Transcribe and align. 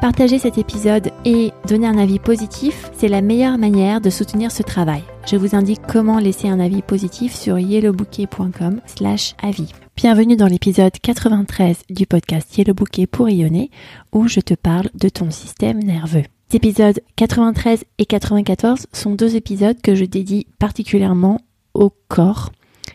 Partager 0.00 0.38
cet 0.38 0.58
épisode 0.58 1.10
et 1.24 1.52
donner 1.66 1.86
un 1.86 1.96
avis 1.96 2.18
positif, 2.18 2.90
c'est 2.92 3.08
la 3.08 3.22
meilleure 3.22 3.56
manière 3.56 4.02
de 4.02 4.10
soutenir 4.10 4.52
ce 4.52 4.62
travail. 4.62 5.02
Je 5.26 5.36
vous 5.36 5.56
indique 5.56 5.80
comment 5.88 6.18
laisser 6.18 6.48
un 6.48 6.60
avis 6.60 6.82
positif 6.82 7.34
sur 7.34 7.58
yellowbouquet.com 7.58 8.80
slash 8.84 9.34
avis. 9.42 9.72
Bienvenue 9.96 10.36
dans 10.36 10.48
l'épisode 10.48 10.92
93 11.00 11.84
du 11.88 12.06
podcast 12.06 12.58
Yellow 12.58 12.74
Bouquet 12.74 13.06
pour 13.06 13.24
rayonner 13.24 13.70
où 14.12 14.28
je 14.28 14.40
te 14.40 14.52
parle 14.52 14.90
de 14.94 15.08
ton 15.08 15.30
système 15.30 15.82
nerveux. 15.82 16.24
Les 16.50 16.56
épisodes 16.56 17.00
93 17.16 17.84
et 17.96 18.04
94 18.04 18.88
sont 18.92 19.14
deux 19.14 19.34
épisodes 19.34 19.80
que 19.80 19.94
je 19.94 20.04
dédie 20.04 20.46
particulièrement 20.58 21.40
au 21.72 21.90
corps 22.08 22.52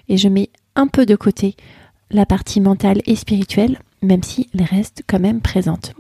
et 0.08 0.18
je 0.18 0.30
mets 0.30 0.52
un 0.76 0.86
peu 0.86 1.08
de 1.08 1.16
côté 1.16 1.56
la 2.12 2.28
partie 2.28 2.62
mentale 2.62 3.02
et 3.08 3.16
spirituelle, 3.16 3.80
même 4.04 4.22
si 4.22 4.50
elle 4.54 4.66
reste 4.66 5.02
quand 5.08 5.20
même 5.20 5.42
présente. 5.42 5.94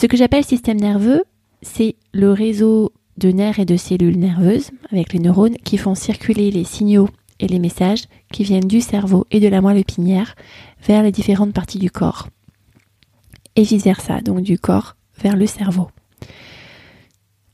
Ce 0.00 0.06
que 0.06 0.16
j'appelle 0.16 0.44
système 0.44 0.78
nerveux, 0.78 1.24
c'est 1.60 1.96
le 2.12 2.30
réseau 2.30 2.92
de 3.16 3.32
nerfs 3.32 3.58
et 3.58 3.64
de 3.64 3.76
cellules 3.76 4.16
nerveuses 4.16 4.70
avec 4.92 5.12
les 5.12 5.18
neurones 5.18 5.56
qui 5.56 5.76
font 5.76 5.96
circuler 5.96 6.52
les 6.52 6.62
signaux 6.62 7.08
et 7.40 7.48
les 7.48 7.58
messages 7.58 8.04
qui 8.32 8.44
viennent 8.44 8.68
du 8.68 8.80
cerveau 8.80 9.26
et 9.32 9.40
de 9.40 9.48
la 9.48 9.60
moelle 9.60 9.78
épinière 9.78 10.36
vers 10.86 11.02
les 11.02 11.10
différentes 11.10 11.52
parties 11.52 11.80
du 11.80 11.90
corps. 11.90 12.28
Et 13.56 13.64
vice-versa, 13.64 14.20
donc 14.20 14.42
du 14.42 14.56
corps 14.56 14.94
vers 15.20 15.34
le 15.34 15.46
cerveau. 15.46 15.88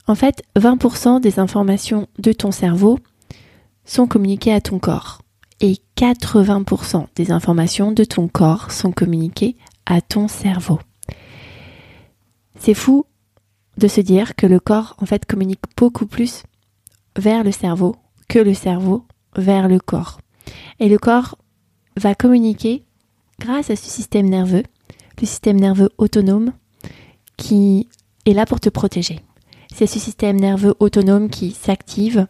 En 0.05 0.13
fait, 0.13 0.43
20% 0.55 1.21
des 1.21 1.39
informations 1.39 2.07
de 2.19 2.31
ton 2.31 2.51
cerveau 2.51 2.99
sont 3.85 4.05
communiquées 4.05 4.53
à 4.53 4.61
ton 4.61 4.77
corps. 4.77 5.23
Et 5.61 5.77
80% 5.97 7.07
des 7.15 7.31
informations 7.31 7.91
de 7.91 8.03
ton 8.03 8.27
corps 8.27 8.71
sont 8.71 8.91
communiquées 8.91 9.57
à 9.87 9.99
ton 9.99 10.27
cerveau. 10.27 10.77
C'est 12.59 12.73
fou 12.73 13.05
de 13.77 13.87
se 13.87 14.01
dire 14.01 14.35
que 14.35 14.47
le 14.47 14.59
corps 14.59 14.95
en 14.99 15.05
fait 15.05 15.25
communique 15.25 15.61
beaucoup 15.77 16.05
plus 16.05 16.43
vers 17.17 17.43
le 17.43 17.51
cerveau 17.51 17.95
que 18.27 18.39
le 18.39 18.53
cerveau 18.53 19.05
vers 19.35 19.67
le 19.67 19.79
corps. 19.79 20.19
Et 20.79 20.89
le 20.89 20.97
corps 20.97 21.37
va 21.97 22.15
communiquer 22.15 22.83
grâce 23.39 23.69
à 23.69 23.75
ce 23.75 23.89
système 23.89 24.29
nerveux, 24.29 24.63
le 25.19 25.25
système 25.25 25.59
nerveux 25.59 25.89
autonome 25.97 26.53
qui 27.37 27.87
est 28.25 28.33
là 28.33 28.45
pour 28.45 28.59
te 28.59 28.69
protéger. 28.69 29.19
C'est 29.73 29.87
ce 29.87 29.99
système 29.99 30.39
nerveux 30.39 30.75
autonome 30.79 31.29
qui 31.29 31.51
s'active 31.51 32.27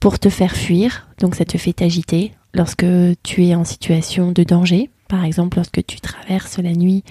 pour 0.00 0.18
te 0.18 0.28
faire 0.28 0.54
fuir, 0.54 1.08
donc 1.18 1.34
ça 1.34 1.44
te 1.44 1.56
fait 1.56 1.72
t'agiter 1.72 2.32
lorsque 2.52 2.86
tu 3.22 3.44
es 3.46 3.54
en 3.54 3.64
situation 3.64 4.32
de 4.32 4.42
danger, 4.42 4.90
par 5.08 5.24
exemple 5.24 5.56
lorsque 5.56 5.84
tu 5.86 6.00
traverses 6.00 6.58
la 6.58 6.72
nuit 6.72 7.04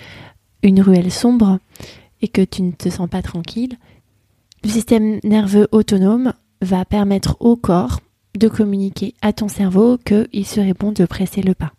une 0.64 0.82
ruelle 0.82 1.12
sombre 1.12 1.60
et 2.22 2.28
que 2.28 2.42
tu 2.42 2.64
ne 2.64 2.72
te 2.72 2.90
sens 2.90 3.10
pas 3.10 3.22
tranquille, 3.22 3.78
le 4.64 4.70
système 4.70 5.20
nerveux 5.24 5.68
autonome 5.72 6.34
va 6.62 6.86
permettre 6.86 7.38
au 7.42 7.56
corps 7.56 8.00
de 8.38 8.48
communiquer 8.48 9.14
à 9.22 9.34
ton 9.34 9.48
cerveau 9.48 9.98
qu'il 9.98 10.46
serait 10.46 10.74
bon 10.74 10.92
de 10.92 11.06
presser 11.06 11.42
le 11.42 11.54
pas. 11.54 11.74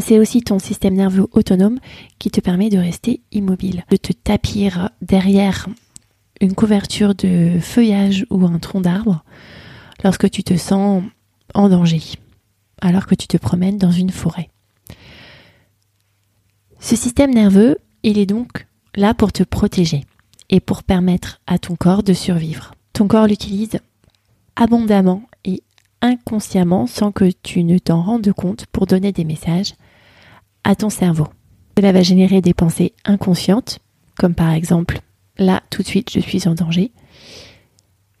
C'est 0.00 0.18
aussi 0.18 0.40
ton 0.40 0.58
système 0.58 0.94
nerveux 0.94 1.26
autonome 1.32 1.78
qui 2.18 2.30
te 2.30 2.40
permet 2.40 2.70
de 2.70 2.78
rester 2.78 3.20
immobile, 3.32 3.84
de 3.90 3.96
te 3.96 4.12
tapir 4.12 4.90
derrière 5.02 5.68
une 6.40 6.54
couverture 6.54 7.14
de 7.14 7.58
feuillage 7.60 8.24
ou 8.30 8.46
un 8.46 8.58
tronc 8.58 8.80
d'arbre 8.80 9.24
lorsque 10.02 10.30
tu 10.30 10.42
te 10.42 10.56
sens 10.56 11.02
en 11.54 11.68
danger, 11.68 12.02
alors 12.80 13.06
que 13.06 13.14
tu 13.14 13.26
te 13.26 13.36
promènes 13.36 13.78
dans 13.78 13.90
une 13.90 14.10
forêt. 14.10 14.48
Ce 16.84 16.96
système 16.96 17.32
nerveux, 17.32 17.78
il 18.02 18.18
est 18.18 18.26
donc 18.26 18.66
là 18.94 19.14
pour 19.14 19.32
te 19.32 19.42
protéger 19.42 20.04
et 20.50 20.60
pour 20.60 20.82
permettre 20.82 21.40
à 21.46 21.58
ton 21.58 21.76
corps 21.76 22.02
de 22.02 22.12
survivre. 22.12 22.74
Ton 22.92 23.08
corps 23.08 23.26
l'utilise 23.26 23.78
abondamment 24.54 25.22
et 25.46 25.62
inconsciemment 26.02 26.86
sans 26.86 27.10
que 27.10 27.30
tu 27.42 27.64
ne 27.64 27.78
t'en 27.78 28.02
rendes 28.02 28.30
compte 28.34 28.66
pour 28.66 28.84
donner 28.84 29.12
des 29.12 29.24
messages 29.24 29.72
à 30.62 30.74
ton 30.74 30.90
cerveau. 30.90 31.26
Cela 31.78 31.90
va 31.92 32.02
générer 32.02 32.42
des 32.42 32.52
pensées 32.52 32.92
inconscientes, 33.06 33.78
comme 34.18 34.34
par 34.34 34.52
exemple 34.52 35.00
là 35.38 35.62
tout 35.70 35.80
de 35.80 35.88
suite 35.88 36.10
je 36.12 36.20
suis 36.20 36.46
en 36.46 36.54
danger, 36.54 36.92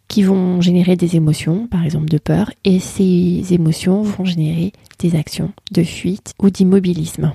qui 0.08 0.22
vont 0.22 0.62
générer 0.62 0.96
des 0.96 1.16
émotions, 1.16 1.66
par 1.66 1.84
exemple 1.84 2.08
de 2.08 2.16
peur, 2.16 2.50
et 2.64 2.80
ces 2.80 3.44
émotions 3.52 4.00
vont 4.00 4.24
générer 4.24 4.72
des 5.00 5.16
actions 5.16 5.52
de 5.70 5.82
fuite 5.82 6.32
ou 6.42 6.48
d'immobilisme. 6.48 7.34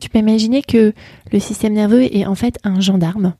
Tu 0.00 0.08
peux 0.08 0.18
imaginer 0.18 0.62
que 0.62 0.92
le 1.30 1.38
système 1.38 1.74
nerveux 1.74 2.04
est 2.14 2.26
en 2.26 2.34
fait 2.34 2.58
un 2.64 2.80
gendarme 2.80 3.34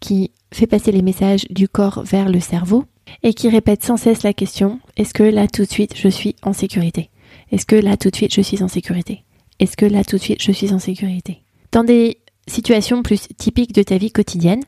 qui 0.00 0.30
fait 0.52 0.66
passer 0.66 0.92
les 0.92 1.02
messages 1.02 1.46
du 1.50 1.68
corps 1.68 2.02
vers 2.04 2.28
le 2.28 2.40
cerveau 2.40 2.84
et 3.22 3.34
qui 3.34 3.48
répète 3.48 3.82
sans 3.82 3.96
cesse 3.96 4.22
la 4.22 4.32
question 4.32 4.80
est-ce 4.96 5.14
que 5.14 5.22
là 5.22 5.48
tout 5.48 5.64
de 5.64 5.70
suite 5.70 5.96
je 5.96 6.08
suis 6.08 6.36
en 6.42 6.52
sécurité? 6.52 7.10
Est-ce 7.50 7.66
que 7.66 7.76
là 7.76 7.96
tout 7.96 8.10
de 8.10 8.16
suite 8.16 8.34
je 8.34 8.40
suis 8.40 8.62
en 8.62 8.68
sécurité? 8.68 9.24
Est-ce 9.58 9.76
que 9.76 9.86
là 9.86 10.04
tout 10.04 10.16
de 10.16 10.22
suite 10.22 10.42
je 10.42 10.52
suis 10.52 10.72
en 10.72 10.78
sécurité? 10.78 11.42
Dans 11.72 11.84
des 11.84 12.18
situations 12.46 13.02
plus 13.02 13.28
typiques 13.36 13.74
de 13.74 13.82
ta 13.82 13.96
vie 13.96 14.10
quotidienne, 14.10 14.62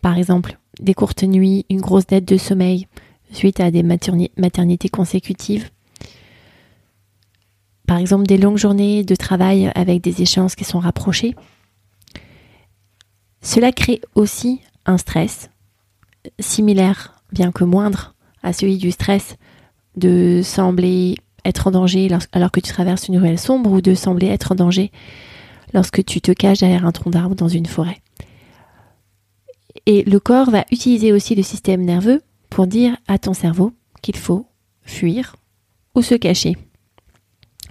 par 0.00 0.18
exemple 0.18 0.58
des 0.80 0.94
courtes 0.94 1.22
nuits, 1.22 1.66
une 1.70 1.80
grosse 1.80 2.06
dette 2.06 2.24
de 2.26 2.36
sommeil 2.36 2.86
suite 3.32 3.60
à 3.60 3.70
des 3.70 3.82
maternités 3.82 4.88
consécutives, 4.88 5.70
par 7.86 7.98
exemple 7.98 8.26
des 8.26 8.38
longues 8.38 8.58
journées 8.58 9.04
de 9.04 9.14
travail 9.14 9.70
avec 9.74 10.02
des 10.02 10.22
échéances 10.22 10.54
qui 10.54 10.64
sont 10.64 10.78
rapprochées. 10.78 11.34
Cela 13.40 13.72
crée 13.72 14.00
aussi 14.14 14.60
un 14.86 14.98
stress 14.98 15.50
similaire, 16.38 17.14
bien 17.32 17.50
que 17.52 17.64
moindre, 17.64 18.14
à 18.42 18.52
celui 18.52 18.78
du 18.78 18.90
stress 18.90 19.36
de 19.96 20.40
sembler 20.42 21.16
être 21.44 21.66
en 21.66 21.72
danger 21.72 22.08
alors 22.32 22.50
que 22.50 22.60
tu 22.60 22.72
traverses 22.72 23.08
une 23.08 23.18
ruelle 23.18 23.38
sombre 23.38 23.70
ou 23.72 23.80
de 23.80 23.94
sembler 23.94 24.28
être 24.28 24.52
en 24.52 24.54
danger 24.54 24.92
lorsque 25.74 26.04
tu 26.04 26.20
te 26.20 26.32
caches 26.32 26.60
derrière 26.60 26.86
un 26.86 26.92
tronc 26.92 27.10
d'arbre 27.10 27.34
dans 27.34 27.48
une 27.48 27.66
forêt. 27.66 28.00
Et 29.86 30.04
le 30.04 30.20
corps 30.20 30.50
va 30.50 30.64
utiliser 30.70 31.12
aussi 31.12 31.34
le 31.34 31.42
système 31.42 31.82
nerveux 31.82 32.22
pour 32.50 32.66
dire 32.66 32.96
à 33.08 33.18
ton 33.18 33.34
cerveau 33.34 33.72
qu'il 34.02 34.16
faut 34.16 34.46
fuir 34.82 35.36
ou 35.94 36.02
se 36.02 36.14
cacher. 36.14 36.56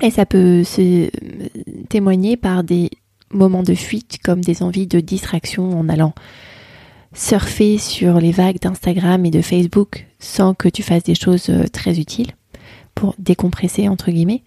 Et 0.02 0.10
ça 0.10 0.26
peut 0.26 0.64
se 0.64 1.10
témoigner 1.90 2.36
par 2.36 2.64
des 2.64 2.90
moments 3.32 3.64
de 3.64 3.76
fuite 3.76 4.18
comme 4.24 4.42
des 4.42 4.64
envies 4.64 4.88
de 4.88 5.00
distraction 5.00 5.80
en 5.80 5.90
allant 5.90 6.14
surfer 7.14 7.78
sur 7.78 8.20
les 8.20 8.32
vagues 8.32 8.60
d'Instagram 8.60 9.26
et 9.26 9.32
de 9.32 9.42
Facebook 9.42 10.08
sans 10.20 10.54
que 10.54 10.70
tu 10.70 10.82
fasses 10.82 11.04
des 11.04 11.16
choses 11.16 11.50
euh, 11.50 11.68
très 11.68 12.00
utiles 12.00 12.32
pour 12.96 13.16
décompresser 13.20 13.90
entre 13.90 14.12
guillemets 14.12 14.44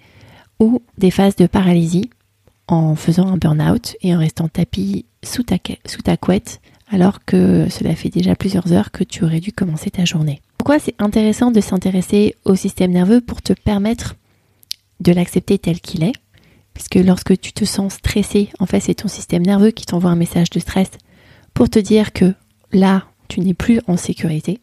ou 0.60 0.80
des 0.96 1.10
phases 1.10 1.36
de 1.36 1.46
paralysie 1.46 2.10
en 2.66 2.96
faisant 2.96 3.28
un 3.28 3.36
burn-out 3.36 3.96
et 4.00 4.14
en 4.14 4.18
restant 4.18 4.48
tapis 4.48 5.04
sous 5.22 5.42
ta, 5.42 5.56
sous 5.86 6.02
ta 6.02 6.16
couette 6.16 6.60
alors 6.90 7.24
que 7.24 7.68
cela 7.70 7.94
fait 7.94 8.08
déjà 8.08 8.34
plusieurs 8.34 8.72
heures 8.72 8.92
que 8.92 9.04
tu 9.04 9.24
aurais 9.24 9.40
dû 9.40 9.52
commencer 9.52 9.90
ta 9.90 10.04
journée. 10.04 10.40
Pourquoi 10.58 10.78
c'est 10.78 10.94
intéressant 10.98 11.50
de 11.50 11.60
s'intéresser 11.60 12.34
au 12.44 12.54
système 12.54 12.92
nerveux 12.92 13.20
pour 13.20 13.42
te 13.42 13.52
permettre 13.52 14.14
de 15.00 15.12
l'accepter 15.12 15.58
tel 15.58 15.80
qu'il 15.80 16.04
est, 16.04 16.14
puisque 16.72 16.96
lorsque 16.96 17.38
tu 17.38 17.52
te 17.52 17.64
sens 17.64 17.94
stressé, 17.94 18.50
en 18.58 18.66
fait 18.66 18.80
c'est 18.80 18.94
ton 18.94 19.08
système 19.08 19.44
nerveux 19.44 19.70
qui 19.70 19.86
t'envoie 19.86 20.10
un 20.10 20.16
message 20.16 20.50
de 20.50 20.58
stress 20.58 20.90
pour 21.52 21.70
te 21.70 21.78
dire 21.78 22.12
que 22.12 22.34
là, 22.72 23.04
tu 23.28 23.40
n'es 23.40 23.54
plus 23.54 23.80
en 23.86 23.96
sécurité 23.96 24.60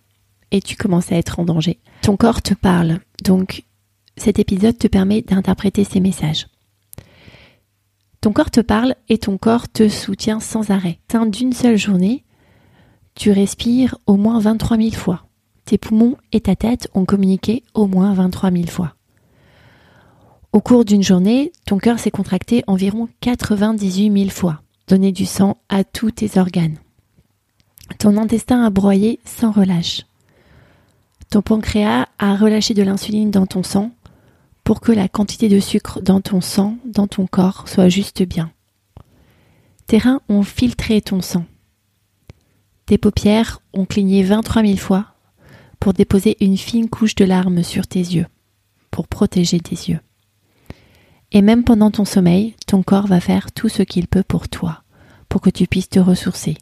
et 0.51 0.61
tu 0.61 0.75
commences 0.75 1.11
à 1.11 1.15
être 1.15 1.39
en 1.39 1.45
danger. 1.45 1.79
Ton 2.01 2.17
corps 2.17 2.41
te 2.41 2.53
parle, 2.53 2.99
donc 3.23 3.63
cet 4.17 4.39
épisode 4.39 4.77
te 4.77 4.87
permet 4.87 5.21
d'interpréter 5.21 5.83
ces 5.83 5.99
messages. 5.99 6.47
Ton 8.19 8.33
corps 8.33 8.51
te 8.51 8.61
parle 8.61 8.95
et 9.09 9.17
ton 9.17 9.37
corps 9.37 9.67
te 9.67 9.89
soutient 9.89 10.39
sans 10.39 10.69
arrêt. 10.69 10.99
D'une 11.31 11.53
seule 11.53 11.77
journée, 11.77 12.23
tu 13.15 13.31
respires 13.31 13.97
au 14.05 14.15
moins 14.15 14.39
23 14.39 14.77
000 14.77 14.91
fois. 14.91 15.25
Tes 15.65 15.77
poumons 15.77 16.17
et 16.31 16.41
ta 16.41 16.55
tête 16.55 16.89
ont 16.93 17.05
communiqué 17.05 17.63
au 17.73 17.87
moins 17.87 18.13
23 18.13 18.51
000 18.51 18.67
fois. 18.67 18.95
Au 20.53 20.59
cours 20.59 20.83
d'une 20.83 21.01
journée, 21.01 21.53
ton 21.65 21.77
cœur 21.77 21.97
s'est 21.97 22.11
contracté 22.11 22.65
environ 22.67 23.07
98 23.21 24.11
000 24.11 24.29
fois. 24.29 24.61
donner 24.87 25.13
du 25.13 25.25
sang 25.25 25.55
à 25.69 25.85
tous 25.85 26.11
tes 26.11 26.37
organes. 26.37 26.77
Ton 27.97 28.17
intestin 28.17 28.65
a 28.65 28.69
broyé 28.69 29.21
sans 29.23 29.51
relâche. 29.51 30.01
Ton 31.29 31.41
pancréas 31.41 32.09
a 32.19 32.35
relâché 32.35 32.73
de 32.73 32.83
l'insuline 32.83 33.31
dans 33.31 33.45
ton 33.45 33.63
sang 33.63 33.91
pour 34.65 34.81
que 34.81 34.91
la 34.91 35.07
quantité 35.07 35.47
de 35.47 35.61
sucre 35.61 36.01
dans 36.01 36.19
ton 36.19 36.41
sang, 36.41 36.75
dans 36.83 37.07
ton 37.07 37.25
corps, 37.25 37.69
soit 37.69 37.87
juste 37.87 38.23
bien. 38.23 38.51
Tes 39.87 39.99
reins 39.99 40.19
ont 40.27 40.43
filtré 40.43 41.01
ton 41.01 41.21
sang. 41.21 41.45
Tes 42.85 42.97
paupières 42.97 43.61
ont 43.71 43.85
cligné 43.85 44.23
23 44.23 44.63
000 44.63 44.75
fois 44.75 45.05
pour 45.79 45.93
déposer 45.93 46.35
une 46.41 46.57
fine 46.57 46.89
couche 46.89 47.15
de 47.15 47.23
larmes 47.23 47.63
sur 47.63 47.87
tes 47.87 47.99
yeux, 47.99 48.27
pour 48.89 49.07
protéger 49.07 49.61
tes 49.61 49.75
yeux. 49.75 49.99
Et 51.31 51.41
même 51.41 51.63
pendant 51.63 51.91
ton 51.91 52.05
sommeil, 52.05 52.55
ton 52.67 52.83
corps 52.83 53.07
va 53.07 53.19
faire 53.19 53.51
tout 53.51 53.69
ce 53.69 53.83
qu'il 53.83 54.07
peut 54.07 54.23
pour 54.23 54.49
toi, 54.49 54.83
pour 55.29 55.39
que 55.39 55.49
tu 55.49 55.65
puisses 55.65 55.89
te 55.89 55.99
ressourcer, 55.99 56.57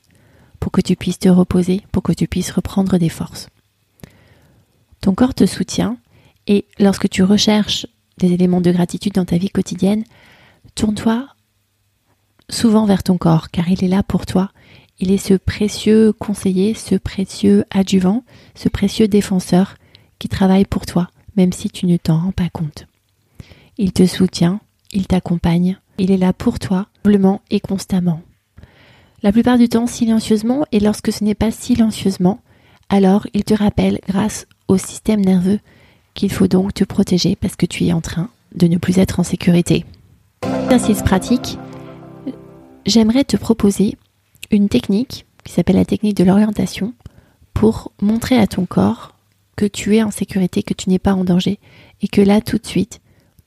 pour 0.59 0.71
que 0.71 0.81
tu 0.81 0.95
puisses 0.95 1.19
te 1.19 1.29
reposer, 1.29 1.81
pour 1.91 2.03
que 2.03 2.13
tu 2.13 2.27
puisses 2.27 2.51
reprendre 2.51 2.97
des 2.97 3.09
forces. 3.09 3.49
Ton 5.01 5.15
corps 5.15 5.33
te 5.33 5.45
soutient 5.45 5.97
et 6.45 6.65
lorsque 6.77 7.09
tu 7.09 7.23
recherches 7.23 7.87
des 8.17 8.33
éléments 8.33 8.61
de 8.61 8.71
gratitude 8.71 9.13
dans 9.13 9.25
ta 9.25 9.37
vie 9.37 9.49
quotidienne, 9.49 10.03
tourne-toi 10.75 11.27
souvent 12.49 12.85
vers 12.85 13.03
ton 13.03 13.17
corps 13.17 13.49
car 13.49 13.69
il 13.69 13.83
est 13.83 13.87
là 13.87 14.03
pour 14.03 14.25
toi. 14.25 14.51
Il 14.99 15.11
est 15.11 15.17
ce 15.17 15.33
précieux 15.33 16.11
conseiller, 16.11 16.73
ce 16.73 16.95
précieux 16.95 17.63
adjuvant, 17.71 18.23
ce 18.55 18.67
précieux 18.67 19.07
défenseur 19.07 19.75
qui 20.19 20.27
travaille 20.27 20.65
pour 20.65 20.85
toi, 20.85 21.09
même 21.37 21.53
si 21.53 21.69
tu 21.69 21.85
ne 21.85 21.95
t'en 21.95 22.19
rends 22.19 22.33
pas 22.33 22.49
compte. 22.49 22.88
Il 23.81 23.93
te 23.93 24.05
soutient, 24.05 24.59
il 24.91 25.07
t'accompagne, 25.07 25.79
il 25.97 26.11
est 26.11 26.17
là 26.17 26.33
pour 26.33 26.59
toi, 26.59 26.87
humblement 27.05 27.39
et 27.49 27.61
constamment. 27.61 28.21
La 29.23 29.31
plupart 29.31 29.57
du 29.57 29.69
temps 29.69 29.87
silencieusement, 29.87 30.65
et 30.73 30.81
lorsque 30.81 31.13
ce 31.13 31.23
n'est 31.23 31.33
pas 31.33 31.49
silencieusement, 31.49 32.41
alors 32.89 33.25
il 33.33 33.45
te 33.45 33.53
rappelle, 33.53 34.01
grâce 34.05 34.47
au 34.67 34.77
système 34.77 35.21
nerveux, 35.21 35.61
qu'il 36.13 36.29
faut 36.29 36.49
donc 36.49 36.73
te 36.73 36.83
protéger 36.83 37.37
parce 37.37 37.55
que 37.55 37.65
tu 37.65 37.85
es 37.85 37.93
en 37.93 38.01
train 38.01 38.29
de 38.53 38.67
ne 38.67 38.75
plus 38.75 38.97
être 38.97 39.21
en 39.21 39.23
sécurité. 39.23 39.85
Exercice 40.65 41.01
pratique, 41.01 41.57
j'aimerais 42.85 43.23
te 43.23 43.37
proposer 43.37 43.95
une 44.51 44.67
technique 44.67 45.25
qui 45.45 45.53
s'appelle 45.53 45.77
la 45.77 45.85
technique 45.85 46.17
de 46.17 46.25
l'orientation 46.25 46.93
pour 47.53 47.93
montrer 48.01 48.37
à 48.37 48.45
ton 48.45 48.65
corps 48.65 49.15
que 49.55 49.65
tu 49.65 49.95
es 49.95 50.03
en 50.03 50.11
sécurité, 50.11 50.63
que 50.63 50.73
tu 50.73 50.89
n'es 50.89 50.99
pas 50.99 51.13
en 51.13 51.23
danger 51.23 51.59
et 52.01 52.09
que 52.09 52.19
là 52.19 52.41
tout 52.41 52.57
de 52.57 52.67
suite 52.67 52.99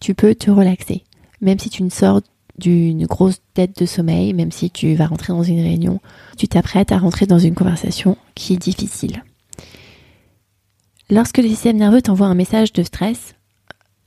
tu 0.03 0.15
peux 0.15 0.35
te 0.35 0.51
relaxer. 0.51 1.05
Même 1.41 1.61
si 1.61 1.71
tu 1.71 1.85
ne 1.85 1.89
sors 1.89 2.21
d'une 2.59 3.07
grosse 3.07 3.41
tête 3.55 3.79
de 3.79 3.87
sommeil, 3.87 4.35
même 4.35 4.51
si 4.51 4.69
tu 4.69 4.95
vas 4.95 5.07
rentrer 5.07 5.33
dans 5.33 5.45
une 5.45 5.61
réunion, 5.61 6.01
tu 6.37 6.49
t'apprêtes 6.49 6.91
à 6.91 6.99
rentrer 6.99 7.27
dans 7.27 7.39
une 7.39 7.55
conversation 7.55 8.19
qui 8.35 8.55
est 8.55 8.57
difficile. 8.57 9.23
Lorsque 11.09 11.39
le 11.39 11.49
système 11.49 11.77
nerveux 11.77 12.03
t'envoie 12.03 12.27
un 12.27 12.35
message 12.35 12.73
de 12.73 12.83
stress, 12.83 13.35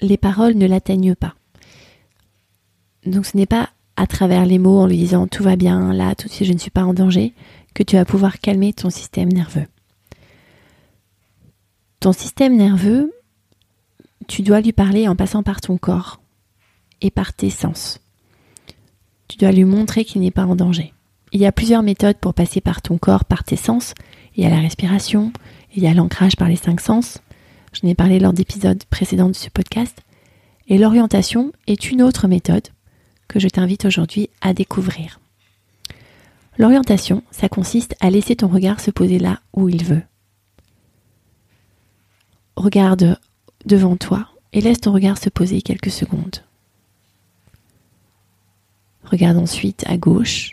les 0.01 0.17
paroles 0.17 0.55
ne 0.55 0.67
l'atteignent 0.67 1.15
pas. 1.15 1.33
Donc 3.05 3.25
ce 3.25 3.37
n'est 3.37 3.45
pas 3.45 3.69
à 3.95 4.05
travers 4.05 4.45
les 4.45 4.59
mots 4.59 4.79
en 4.79 4.87
lui 4.87 4.97
disant 4.97 5.27
tout 5.27 5.43
va 5.43 5.55
bien, 5.55 5.93
là, 5.93 6.13
tout 6.15 6.27
de 6.27 6.33
suite 6.33 6.47
je 6.49 6.53
ne 6.53 6.57
suis 6.59 6.71
pas 6.71 6.83
en 6.83 6.93
danger, 6.93 7.33
que 7.73 7.83
tu 7.83 7.95
vas 7.95 8.03
pouvoir 8.03 8.39
calmer 8.39 8.73
ton 8.73 8.89
système 8.89 9.31
nerveux. 9.31 9.67
Ton 12.01 12.11
système 12.11 12.57
nerveux, 12.57 13.13
tu 14.27 14.41
dois 14.41 14.61
lui 14.61 14.73
parler 14.73 15.07
en 15.07 15.15
passant 15.15 15.43
par 15.43 15.61
ton 15.61 15.77
corps 15.77 16.19
et 17.01 17.11
par 17.11 17.33
tes 17.33 17.49
sens. 17.49 17.99
Tu 19.27 19.37
dois 19.37 19.51
lui 19.51 19.65
montrer 19.65 20.05
qu'il 20.05 20.21
n'est 20.21 20.31
pas 20.31 20.45
en 20.45 20.55
danger. 20.55 20.93
Il 21.31 21.41
y 21.41 21.45
a 21.45 21.51
plusieurs 21.51 21.83
méthodes 21.83 22.17
pour 22.17 22.33
passer 22.33 22.61
par 22.61 22.81
ton 22.81 22.97
corps, 22.97 23.25
par 23.25 23.43
tes 23.43 23.55
sens. 23.55 23.93
Il 24.35 24.43
y 24.43 24.47
a 24.47 24.49
la 24.49 24.59
respiration, 24.59 25.33
il 25.75 25.83
y 25.83 25.87
a 25.87 25.93
l'ancrage 25.93 26.35
par 26.35 26.47
les 26.47 26.55
cinq 26.55 26.79
sens. 26.79 27.19
Je 27.73 27.85
ai 27.87 27.95
parlé 27.95 28.19
lors 28.19 28.33
d'épisodes 28.33 28.83
précédents 28.89 29.27
de 29.27 29.33
ce 29.33 29.49
podcast. 29.49 29.97
Et 30.67 30.77
l'orientation 30.77 31.51
est 31.67 31.91
une 31.91 32.01
autre 32.01 32.27
méthode 32.27 32.67
que 33.27 33.39
je 33.39 33.47
t'invite 33.47 33.85
aujourd'hui 33.85 34.29
à 34.41 34.53
découvrir. 34.53 35.19
L'orientation, 36.57 37.21
ça 37.31 37.49
consiste 37.49 37.95
à 37.99 38.09
laisser 38.09 38.37
ton 38.37 38.47
regard 38.47 38.79
se 38.79 38.91
poser 38.91 39.19
là 39.19 39.39
où 39.53 39.67
il 39.67 39.83
veut. 39.83 40.03
Regarde 42.55 43.19
devant 43.65 43.97
toi 43.97 44.29
et 44.53 44.61
laisse 44.61 44.81
ton 44.81 44.93
regard 44.93 45.17
se 45.17 45.29
poser 45.29 45.61
quelques 45.61 45.91
secondes. 45.91 46.43
Regarde 49.03 49.37
ensuite 49.37 49.83
à 49.87 49.97
gauche 49.97 50.51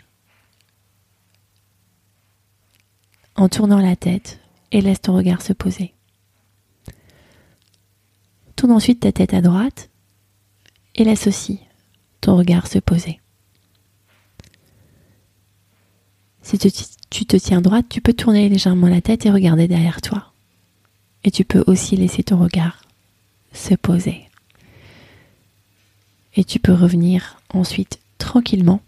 en 3.35 3.49
tournant 3.49 3.79
la 3.79 3.95
tête 3.95 4.39
et 4.71 4.81
laisse 4.81 5.01
ton 5.01 5.15
regard 5.15 5.41
se 5.41 5.53
poser. 5.53 5.93
Tourne 8.55 8.73
ensuite 8.73 9.01
ta 9.01 9.11
tête 9.11 9.33
à 9.33 9.41
droite 9.41 9.89
et 10.95 11.03
laisse 11.03 11.27
aussi 11.27 11.59
ton 12.21 12.37
regard 12.37 12.67
se 12.67 12.79
poser. 12.79 13.19
Si 16.41 16.57
tu 16.57 17.25
te 17.25 17.37
tiens 17.37 17.61
droite, 17.61 17.87
tu 17.89 18.01
peux 18.01 18.13
tourner 18.13 18.49
légèrement 18.49 18.87
la 18.87 19.01
tête 19.01 19.25
et 19.25 19.31
regarder 19.31 19.67
derrière 19.67 20.01
toi. 20.01 20.33
Et 21.23 21.31
tu 21.31 21.45
peux 21.45 21.63
aussi 21.67 21.95
laisser 21.95 22.21
ton 22.21 22.37
regard 22.37 22.82
se 23.53 23.75
poser. 23.75 24.29
Et 26.35 26.43
tu 26.43 26.59
peux 26.59 26.73
revenir 26.73 27.39
ensuite 27.53 27.99
tranquillement 28.17 28.81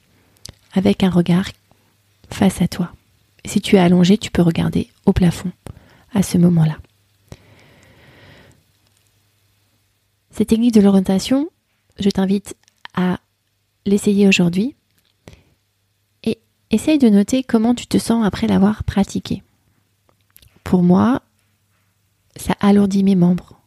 avec 0.74 1.04
un 1.04 1.10
regard 1.10 1.50
face 2.30 2.62
à 2.62 2.68
toi. 2.68 2.92
si 3.46 3.62
tu 3.62 3.76
es 3.76 3.80
allongé, 3.80 4.18
tu 4.18 4.32
peux 4.32 4.42
regarder 4.42 4.90
au 5.06 5.14
plafond 5.14 5.52
à 6.14 6.24
ce 6.24 6.38
moment-là. 6.40 6.78
Cette 10.32 10.50
technique 10.50 10.74
de 10.74 10.82
l'orientation, 10.82 11.50
je 12.00 12.10
t'invite 12.10 12.56
à 12.96 13.20
l'essayer 13.86 14.28
aujourd'hui 14.28 14.76
et 16.24 16.40
essaye 16.72 16.98
de 16.98 17.08
noter 17.08 17.44
comment 17.44 17.76
tu 17.76 17.88
te 17.88 17.98
sens 17.98 18.26
après 18.26 18.48
l'avoir 18.48 18.84
pratiqué. 18.84 19.44
Pour 20.64 20.82
moi, 20.82 21.22
ça 22.36 22.56
alourdit 22.60 23.04
mes 23.04 23.16
membres. 23.16 23.62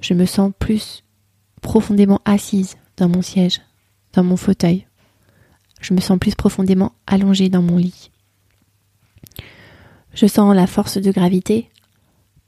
Je 0.00 0.14
me 0.14 0.26
sens 0.26 0.52
plus 0.58 1.04
profondément 1.60 2.20
assise 2.24 2.76
dans 2.96 3.08
mon 3.08 3.22
siège, 3.22 3.60
dans 4.12 4.24
mon 4.24 4.36
fauteuil. 4.36 4.86
Je 5.80 5.94
me 5.94 6.00
sens 6.00 6.18
plus 6.18 6.34
profondément 6.34 6.92
allongée 7.06 7.48
dans 7.48 7.62
mon 7.62 7.76
lit. 7.76 8.10
Je 10.14 10.26
sens 10.26 10.54
la 10.54 10.66
force 10.66 10.98
de 10.98 11.10
gravité 11.10 11.70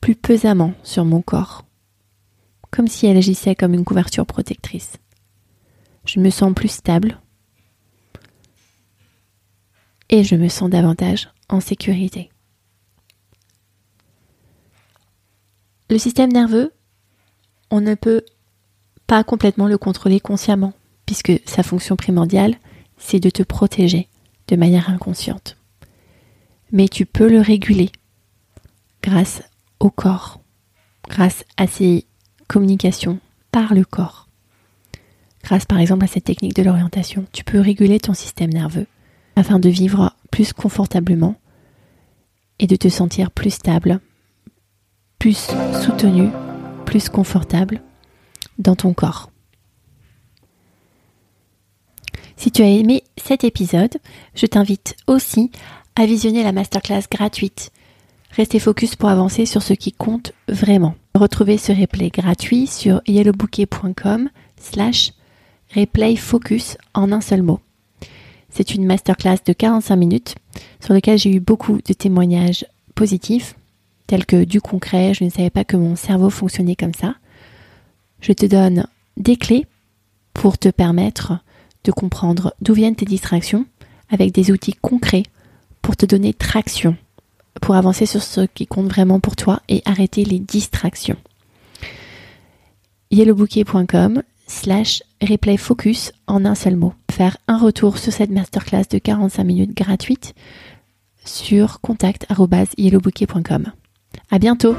plus 0.00 0.14
pesamment 0.14 0.72
sur 0.84 1.04
mon 1.04 1.20
corps, 1.20 1.64
comme 2.70 2.86
si 2.86 3.06
elle 3.06 3.16
agissait 3.16 3.56
comme 3.56 3.74
une 3.74 3.84
couverture 3.84 4.26
protectrice. 4.26 4.98
Je 6.04 6.20
me 6.20 6.30
sens 6.30 6.54
plus 6.54 6.68
stable 6.68 7.20
et 10.08 10.22
je 10.22 10.36
me 10.36 10.48
sens 10.48 10.70
davantage 10.70 11.28
en 11.48 11.60
sécurité. 11.60 12.30
Le 15.90 15.98
système 15.98 16.32
nerveux, 16.32 16.72
on 17.70 17.80
ne 17.80 17.94
peut 17.94 18.22
pas 19.06 19.24
complètement 19.24 19.68
le 19.68 19.78
contrôler 19.78 20.20
consciemment, 20.20 20.72
puisque 21.04 21.40
sa 21.46 21.62
fonction 21.62 21.96
primordiale, 21.96 22.56
c'est 22.98 23.20
de 23.20 23.30
te 23.30 23.42
protéger 23.42 24.08
de 24.48 24.56
manière 24.56 24.90
inconsciente. 24.90 25.56
Mais 26.72 26.88
tu 26.88 27.06
peux 27.06 27.28
le 27.28 27.40
réguler 27.40 27.90
grâce 29.02 29.42
au 29.78 29.90
corps, 29.90 30.40
grâce 31.08 31.44
à 31.56 31.66
ses 31.66 32.06
communications 32.48 33.18
par 33.52 33.74
le 33.74 33.84
corps. 33.84 34.28
Grâce 35.44 35.64
par 35.64 35.78
exemple 35.78 36.04
à 36.04 36.08
cette 36.08 36.24
technique 36.24 36.56
de 36.56 36.62
l'orientation, 36.62 37.24
tu 37.32 37.44
peux 37.44 37.60
réguler 37.60 38.00
ton 38.00 38.14
système 38.14 38.52
nerveux 38.52 38.86
afin 39.36 39.60
de 39.60 39.68
vivre 39.68 40.12
plus 40.30 40.52
confortablement 40.52 41.36
et 42.58 42.66
de 42.66 42.74
te 42.74 42.88
sentir 42.88 43.30
plus 43.30 43.50
stable, 43.50 44.00
plus 45.18 45.48
soutenu, 45.84 46.30
plus 46.86 47.10
confortable 47.10 47.82
dans 48.58 48.76
ton 48.76 48.94
corps. 48.94 49.30
Si 52.38 52.50
tu 52.50 52.62
as 52.62 52.68
aimé 52.68 53.02
cet 53.16 53.44
épisode, 53.44 53.98
je 54.34 54.46
t'invite 54.46 54.96
aussi 55.06 55.50
à 55.94 56.06
visionner 56.06 56.42
la 56.42 56.52
masterclass 56.52 57.02
gratuite. 57.10 57.72
Restez 58.30 58.58
focus 58.58 58.96
pour 58.96 59.08
avancer 59.08 59.46
sur 59.46 59.62
ce 59.62 59.74
qui 59.74 59.92
compte 59.92 60.32
vraiment. 60.48 60.94
Retrouvez 61.14 61.58
ce 61.58 61.72
replay 61.72 62.10
gratuit 62.10 62.66
sur 62.66 63.00
yellowbouquet.com 63.06 64.28
slash 64.60 65.12
replay 65.74 66.16
focus 66.16 66.76
en 66.94 67.12
un 67.12 67.20
seul 67.20 67.42
mot. 67.42 67.60
C'est 68.50 68.74
une 68.74 68.86
masterclass 68.86 69.38
de 69.44 69.52
45 69.52 69.96
minutes 69.96 70.34
sur 70.80 70.94
laquelle 70.94 71.18
j'ai 71.18 71.30
eu 71.30 71.40
beaucoup 71.40 71.78
de 71.84 71.92
témoignages 71.92 72.66
positifs 72.94 73.54
tels 74.06 74.26
que 74.26 74.44
du 74.44 74.60
concret, 74.60 75.14
je 75.14 75.24
ne 75.24 75.30
savais 75.30 75.50
pas 75.50 75.64
que 75.64 75.76
mon 75.76 75.96
cerveau 75.96 76.30
fonctionnait 76.30 76.76
comme 76.76 76.94
ça. 76.94 77.16
Je 78.20 78.32
te 78.32 78.46
donne 78.46 78.86
des 79.16 79.36
clés 79.36 79.66
pour 80.34 80.58
te 80.58 80.68
permettre 80.68 81.38
de 81.84 81.92
comprendre 81.92 82.54
d'où 82.60 82.74
viennent 82.74 82.96
tes 82.96 83.06
distractions 83.06 83.66
avec 84.10 84.32
des 84.32 84.50
outils 84.50 84.74
concrets 84.74 85.24
pour 85.82 85.96
te 85.96 86.06
donner 86.06 86.34
traction, 86.34 86.96
pour 87.60 87.74
avancer 87.76 88.06
sur 88.06 88.22
ce 88.22 88.42
qui 88.42 88.66
compte 88.66 88.88
vraiment 88.88 89.20
pour 89.20 89.36
toi 89.36 89.62
et 89.68 89.82
arrêter 89.84 90.24
les 90.24 90.38
distractions. 90.38 91.16
yellowbouquet.com 93.10 94.22
slash 94.48 95.02
replay 95.22 95.56
focus 95.56 96.12
en 96.26 96.44
un 96.44 96.54
seul 96.54 96.76
mot. 96.76 96.94
Faire 97.10 97.36
un 97.48 97.58
retour 97.58 97.98
sur 97.98 98.12
cette 98.12 98.30
masterclass 98.30 98.84
de 98.90 98.98
45 98.98 99.44
minutes 99.44 99.76
gratuite 99.76 100.34
sur 101.24 101.80
contact.yellowbouquet.com. 101.80 103.72
À 104.30 104.38
bientôt! 104.38 104.74